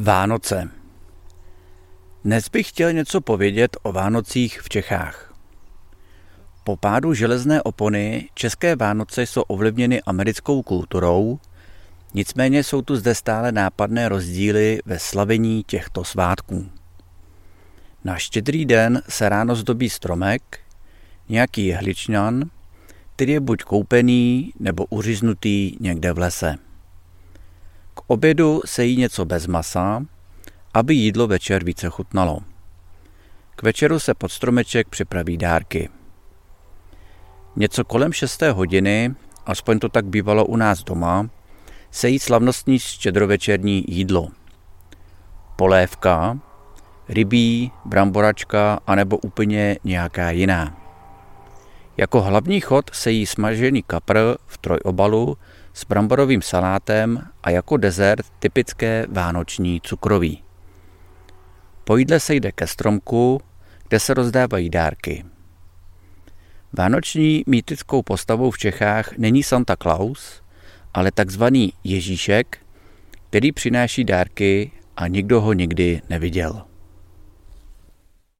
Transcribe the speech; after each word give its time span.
Vánoce 0.00 0.70
Dnes 2.24 2.48
bych 2.48 2.68
chtěl 2.68 2.92
něco 2.92 3.20
povědět 3.20 3.76
o 3.82 3.92
Vánocích 3.92 4.60
v 4.60 4.68
Čechách. 4.68 5.34
Po 6.64 6.76
pádu 6.76 7.14
železné 7.14 7.62
opony 7.62 8.28
české 8.34 8.76
Vánoce 8.76 9.22
jsou 9.22 9.42
ovlivněny 9.42 10.02
americkou 10.02 10.62
kulturou, 10.62 11.38
nicméně 12.14 12.64
jsou 12.64 12.82
tu 12.82 12.96
zde 12.96 13.14
stále 13.14 13.52
nápadné 13.52 14.08
rozdíly 14.08 14.78
ve 14.86 14.98
slavení 14.98 15.64
těchto 15.66 16.04
svátků. 16.04 16.70
Na 18.04 18.18
štědrý 18.18 18.64
den 18.64 19.02
se 19.08 19.28
ráno 19.28 19.54
zdobí 19.54 19.90
stromek, 19.90 20.58
nějaký 21.28 21.66
jehličňan, 21.66 22.50
který 23.16 23.32
je 23.32 23.40
buď 23.40 23.62
koupený 23.62 24.52
nebo 24.60 24.84
uříznutý 24.84 25.76
někde 25.80 26.12
v 26.12 26.18
lese. 26.18 26.67
Obědu 28.10 28.60
se 28.64 28.84
jí 28.84 28.96
něco 28.96 29.24
bez 29.24 29.46
masa, 29.46 30.02
aby 30.74 30.94
jídlo 30.94 31.26
večer 31.26 31.64
více 31.64 31.88
chutnalo. 31.88 32.40
K 33.56 33.62
večeru 33.62 33.98
se 33.98 34.14
pod 34.14 34.32
stromeček 34.32 34.88
připraví 34.88 35.36
dárky. 35.36 35.88
Něco 37.56 37.84
kolem 37.84 38.12
6. 38.12 38.42
hodiny, 38.42 39.14
aspoň 39.46 39.78
to 39.78 39.88
tak 39.88 40.04
bývalo 40.04 40.46
u 40.46 40.56
nás 40.56 40.84
doma, 40.84 41.30
se 41.90 42.08
jí 42.08 42.18
slavnostní 42.18 42.78
štědrovečerní 42.78 43.84
jídlo. 43.88 44.28
Polévka, 45.56 46.38
rybí, 47.08 47.72
bramboračka 47.84 48.80
anebo 48.86 49.18
úplně 49.18 49.78
nějaká 49.84 50.30
jiná. 50.30 50.76
Jako 51.96 52.22
hlavní 52.22 52.60
chod 52.60 52.90
se 52.92 53.10
jí 53.10 53.26
smažený 53.26 53.82
kapr 53.82 54.18
v 54.46 54.58
trojobalu 54.58 55.36
s 55.78 55.84
bramborovým 55.84 56.42
salátem 56.42 57.22
a 57.42 57.50
jako 57.50 57.76
dezert 57.76 58.26
typické 58.38 59.06
vánoční 59.08 59.80
cukroví. 59.80 60.42
Po 61.84 61.96
jídle 61.96 62.20
se 62.20 62.34
jde 62.34 62.52
ke 62.52 62.66
stromku, 62.66 63.40
kde 63.88 64.00
se 64.00 64.14
rozdávají 64.14 64.70
dárky. 64.70 65.24
Vánoční 66.72 67.44
mýtickou 67.46 68.02
postavou 68.02 68.50
v 68.50 68.58
Čechách 68.58 69.18
není 69.18 69.42
Santa 69.42 69.76
Claus, 69.76 70.42
ale 70.94 71.12
takzvaný 71.12 71.72
Ježíšek, 71.84 72.58
který 73.28 73.52
přináší 73.52 74.04
dárky 74.04 74.70
a 74.96 75.08
nikdo 75.08 75.40
ho 75.40 75.52
nikdy 75.52 76.02
neviděl. 76.08 76.62